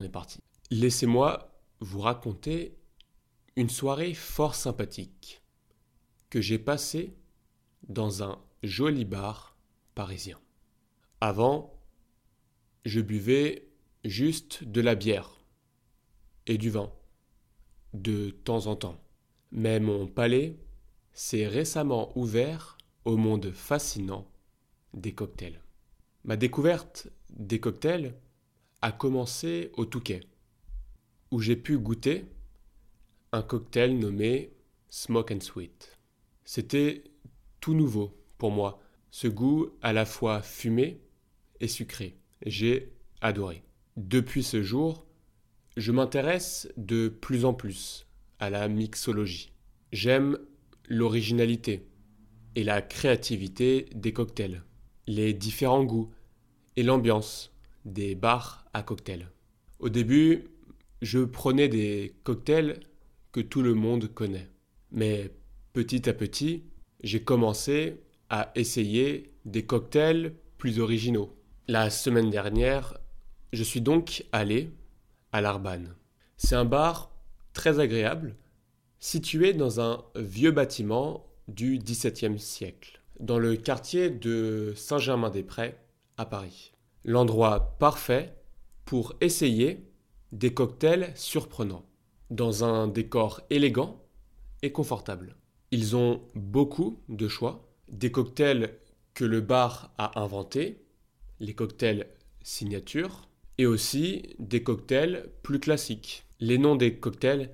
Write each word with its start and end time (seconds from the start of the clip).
On 0.00 0.04
est 0.04 0.08
parti. 0.08 0.38
Laissez-moi 0.70 1.60
vous 1.80 1.98
raconter 1.98 2.78
une 3.56 3.68
soirée 3.68 4.14
fort 4.14 4.54
sympathique 4.54 5.42
que 6.30 6.40
j'ai 6.40 6.60
passée 6.60 7.16
dans 7.88 8.22
un 8.22 8.38
joli 8.62 9.04
bar 9.04 9.56
parisien. 9.96 10.38
Avant, 11.20 11.74
je 12.84 13.00
buvais 13.00 13.66
juste 14.04 14.62
de 14.62 14.80
la 14.80 14.94
bière 14.94 15.36
et 16.46 16.58
du 16.58 16.70
vin 16.70 16.92
de 17.92 18.30
temps 18.30 18.68
en 18.68 18.76
temps. 18.76 19.02
Mais 19.50 19.80
mon 19.80 20.06
palais 20.06 20.60
s'est 21.12 21.48
récemment 21.48 22.16
ouvert 22.16 22.78
au 23.04 23.16
monde 23.16 23.50
fascinant 23.50 24.30
des 24.94 25.12
cocktails. 25.12 25.60
Ma 26.22 26.36
découverte 26.36 27.08
des 27.30 27.58
cocktails 27.58 28.14
a 28.82 28.92
commencé 28.92 29.70
au 29.76 29.84
Touquet, 29.84 30.20
où 31.30 31.40
j'ai 31.40 31.56
pu 31.56 31.78
goûter 31.78 32.26
un 33.32 33.42
cocktail 33.42 33.98
nommé 33.98 34.52
Smoke 34.88 35.34
and 35.34 35.40
Sweet. 35.40 35.96
C'était 36.44 37.04
tout 37.60 37.74
nouveau 37.74 38.16
pour 38.38 38.50
moi, 38.50 38.80
ce 39.10 39.28
goût 39.28 39.70
à 39.82 39.92
la 39.92 40.04
fois 40.04 40.42
fumé 40.42 41.00
et 41.60 41.68
sucré. 41.68 42.16
J'ai 42.46 42.92
adoré. 43.20 43.64
Depuis 43.96 44.42
ce 44.42 44.62
jour, 44.62 45.04
je 45.76 45.92
m'intéresse 45.92 46.72
de 46.76 47.08
plus 47.08 47.44
en 47.44 47.52
plus 47.52 48.06
à 48.38 48.48
la 48.50 48.68
mixologie. 48.68 49.52
J'aime 49.92 50.38
l'originalité 50.88 51.88
et 52.54 52.64
la 52.64 52.80
créativité 52.80 53.88
des 53.94 54.12
cocktails, 54.12 54.62
les 55.06 55.34
différents 55.34 55.84
goûts 55.84 56.12
et 56.76 56.82
l'ambiance 56.82 57.52
des 57.92 58.14
bars 58.14 58.66
à 58.72 58.82
cocktails. 58.82 59.28
Au 59.78 59.88
début, 59.88 60.44
je 61.02 61.20
prenais 61.20 61.68
des 61.68 62.14
cocktails 62.24 62.80
que 63.32 63.40
tout 63.40 63.62
le 63.62 63.74
monde 63.74 64.12
connaît. 64.12 64.48
Mais 64.90 65.30
petit 65.72 66.08
à 66.08 66.12
petit, 66.12 66.64
j'ai 67.02 67.22
commencé 67.22 68.00
à 68.30 68.50
essayer 68.54 69.32
des 69.44 69.64
cocktails 69.64 70.34
plus 70.58 70.80
originaux. 70.80 71.34
La 71.66 71.90
semaine 71.90 72.30
dernière, 72.30 72.98
je 73.52 73.62
suis 73.62 73.80
donc 73.80 74.24
allé 74.32 74.70
à 75.32 75.40
l'Arban. 75.40 75.82
C'est 76.36 76.56
un 76.56 76.64
bar 76.64 77.10
très 77.52 77.80
agréable, 77.80 78.36
situé 78.98 79.52
dans 79.52 79.80
un 79.80 80.04
vieux 80.16 80.50
bâtiment 80.50 81.26
du 81.46 81.78
XVIIe 81.78 82.38
siècle, 82.38 83.00
dans 83.20 83.38
le 83.38 83.56
quartier 83.56 84.10
de 84.10 84.72
Saint-Germain-des-Prés 84.76 85.76
à 86.16 86.26
Paris 86.26 86.72
l'endroit 87.04 87.76
parfait 87.78 88.34
pour 88.84 89.14
essayer 89.20 89.84
des 90.32 90.52
cocktails 90.52 91.12
surprenants, 91.14 91.86
dans 92.30 92.64
un 92.64 92.88
décor 92.88 93.40
élégant 93.50 94.02
et 94.62 94.72
confortable. 94.72 95.36
Ils 95.70 95.96
ont 95.96 96.22
beaucoup 96.34 97.00
de 97.08 97.28
choix, 97.28 97.68
des 97.88 98.10
cocktails 98.10 98.74
que 99.14 99.24
le 99.24 99.40
bar 99.40 99.92
a 99.98 100.20
inventés, 100.20 100.82
les 101.40 101.54
cocktails 101.54 102.06
signature, 102.42 103.28
et 103.58 103.66
aussi 103.66 104.36
des 104.38 104.62
cocktails 104.62 105.30
plus 105.42 105.60
classiques. 105.60 106.24
Les 106.40 106.58
noms 106.58 106.76
des 106.76 106.96
cocktails 106.96 107.50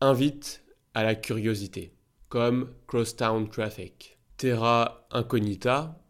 invitent 0.00 0.64
à 0.94 1.04
la 1.04 1.14
curiosité, 1.14 1.92
comme 2.28 2.72
Crosstown 2.86 3.48
Traffic, 3.48 4.18
Terra 4.36 5.06
Incognita 5.10 6.02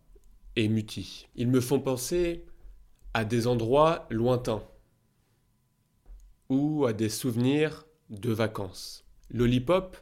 et 0.56 0.68
Muti. 0.68 1.28
Ils 1.34 1.48
me 1.48 1.60
font 1.60 1.80
penser 1.80 2.44
à 3.14 3.24
des 3.24 3.46
endroits 3.46 4.06
lointains 4.10 4.62
ou 6.48 6.86
à 6.86 6.92
des 6.92 7.08
souvenirs 7.08 7.86
de 8.10 8.32
vacances. 8.32 9.04
Lollipop 9.30 9.96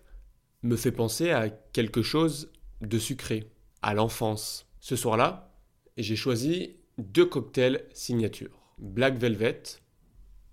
me 0.63 0.77
fait 0.77 0.93
penser 0.93 1.31
à 1.31 1.49
quelque 1.49 2.03
chose 2.03 2.53
de 2.81 2.99
sucré, 2.99 3.51
à 3.83 3.95
l'enfance. 3.95 4.67
Ce 4.81 4.97
soir-là, 4.97 5.55
j'ai 5.97 6.17
choisi 6.17 6.77
deux 6.99 7.27
cocktails 7.27 7.85
signature, 7.93 8.75
Black 8.79 9.17
Velvet 9.19 9.63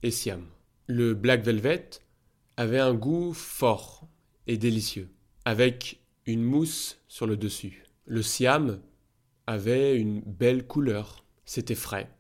et 0.04 0.12
Siam. 0.12 0.46
Le 0.88 1.14
Black 1.14 1.44
Velvet 1.44 1.90
avait 2.58 2.80
un 2.80 2.94
goût 2.94 3.34
fort 3.34 4.08
et 4.46 4.58
délicieux, 4.58 5.10
avec 5.46 6.02
une 6.26 6.44
mousse 6.44 7.02
sur 7.08 7.28
le 7.28 7.38
dessus. 7.38 7.86
Le 8.06 8.22
Siam 8.22 8.82
avait 9.48 9.98
une 9.98 10.22
belle 10.22 10.66
couleur, 10.66 11.26
c'était 11.46 11.76
frais 11.76 12.17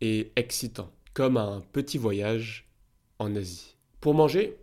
et 0.00 0.32
excitant, 0.36 0.92
comme 1.14 1.36
un 1.36 1.60
petit 1.72 1.98
voyage 1.98 2.68
en 3.18 3.34
Asie. 3.36 3.76
Pour 4.00 4.14
manger, 4.14 4.56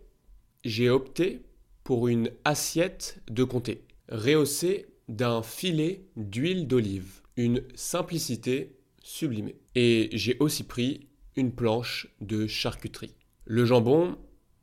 j'ai 0.64 0.88
opté 0.88 1.42
pour 1.84 2.08
une 2.08 2.30
assiette 2.44 3.20
de 3.30 3.44
comté, 3.44 3.84
rehaussée 4.08 4.86
d'un 5.08 5.42
filet 5.42 6.06
d'huile 6.16 6.66
d'olive, 6.66 7.20
une 7.36 7.62
simplicité 7.74 8.76
sublimée. 9.02 9.56
Et 9.74 10.08
j'ai 10.12 10.36
aussi 10.40 10.64
pris 10.64 11.08
une 11.36 11.52
planche 11.52 12.08
de 12.20 12.46
charcuterie. 12.46 13.14
Le 13.44 13.64
jambon 13.64 14.16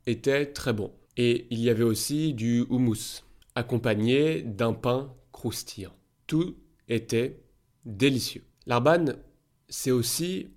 était 0.06 0.52
très 0.52 0.72
bon. 0.72 0.92
Et 1.16 1.46
il 1.50 1.60
y 1.60 1.70
avait 1.70 1.84
aussi 1.84 2.34
du 2.34 2.66
houmous, 2.68 3.22
accompagné 3.54 4.42
d'un 4.42 4.72
pain 4.72 5.14
croustillant. 5.32 5.94
Tout 6.26 6.56
était 6.88 7.40
délicieux. 7.84 8.42
L'Arban, 8.66 9.04
c'est 9.68 9.92
aussi 9.92 10.48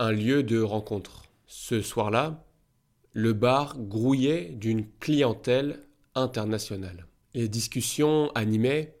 un 0.00 0.12
lieu 0.12 0.42
de 0.42 0.60
rencontre. 0.60 1.26
Ce 1.46 1.82
soir-là, 1.82 2.42
le 3.12 3.34
bar 3.34 3.78
grouillait 3.78 4.46
d'une 4.46 4.86
clientèle 4.98 5.80
internationale. 6.14 7.06
Les 7.34 7.48
discussions 7.50 8.32
animées, 8.34 8.94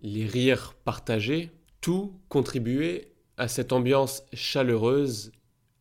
les 0.00 0.24
rires 0.24 0.74
partagés, 0.84 1.50
tout 1.82 2.18
contribuait 2.30 3.12
à 3.36 3.46
cette 3.46 3.74
ambiance 3.74 4.24
chaleureuse 4.32 5.32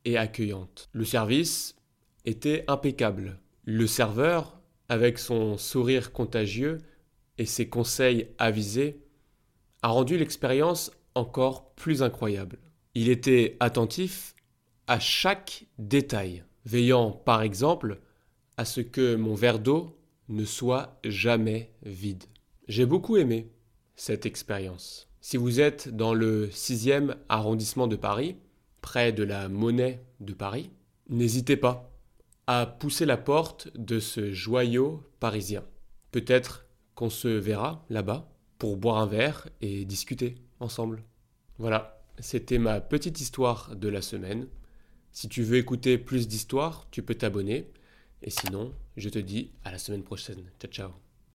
et 0.04 0.18
accueillante. 0.18 0.90
Le 0.92 1.06
service 1.06 1.78
était 2.26 2.66
impeccable. 2.68 3.40
Le 3.64 3.88
serveur, 3.88 4.60
avec 4.90 5.18
son 5.18 5.58
sourire 5.58 6.12
contagieux 6.12 6.80
et 7.38 7.46
ses 7.46 7.70
conseils 7.70 8.28
avisés, 8.38 9.00
a 9.82 9.88
rendu 9.88 10.18
l'expérience 10.18 10.92
encore 11.16 11.72
plus 11.76 12.04
incroyable. 12.04 12.60
Il 12.96 13.08
était 13.08 13.56
attentif 13.62 14.36
chaque 15.00 15.66
détail, 15.78 16.44
veillant 16.66 17.12
par 17.12 17.42
exemple 17.42 18.00
à 18.58 18.66
ce 18.66 18.82
que 18.82 19.16
mon 19.16 19.36
verre 19.36 19.60
d'eau 19.60 19.98
ne 20.30 20.46
soit 20.46 21.00
jamais 21.04 21.74
vide. 21.84 22.24
J'ai 22.68 22.86
beaucoup 22.86 23.18
aimé 23.18 23.52
cette 23.96 24.26
expérience. 24.26 25.08
Si 25.20 25.38
vous 25.38 25.60
êtes 25.60 25.90
dans 25.90 26.14
le 26.14 26.48
6e 26.48 27.16
arrondissement 27.30 27.88
de 27.88 27.96
Paris, 27.96 28.38
près 28.82 29.12
de 29.14 29.24
la 29.24 29.50
Monnaie 29.50 30.04
de 30.20 30.34
Paris, 30.34 30.72
n'hésitez 31.10 31.58
pas 31.58 31.92
à 32.48 32.66
pousser 32.66 33.06
la 33.06 33.18
porte 33.18 33.70
de 33.78 34.00
ce 34.00 34.32
joyau 34.32 35.04
parisien. 35.20 35.64
Peut-être 36.12 36.66
qu'on 36.96 37.10
se 37.10 37.28
verra 37.28 37.86
là-bas 37.90 38.30
pour 38.58 38.78
boire 38.78 38.98
un 38.98 39.06
verre 39.06 39.48
et 39.62 39.86
discuter 39.86 40.36
ensemble. 40.60 41.04
Voilà, 41.58 42.04
c'était 42.20 42.58
ma 42.58 42.82
petite 42.82 43.22
histoire 43.22 43.76
de 43.76 43.88
la 43.88 44.02
semaine. 44.02 44.48
Si 45.12 45.30
tu 45.30 45.44
veux 45.44 45.58
écouter 45.58 45.98
plus 45.98 46.28
d'histoires, 46.28 46.88
tu 46.92 47.04
peux 47.04 47.16
t'abonner. 47.16 47.68
Et 48.24 48.30
sinon, 48.30 48.74
je 48.98 49.10
te 49.10 49.20
dis 49.20 49.52
à 49.64 49.72
la 49.72 49.78
semaine 49.78 50.04
prochaine. 50.04 50.44
Ciao 50.60 50.72
ciao. 50.72 51.01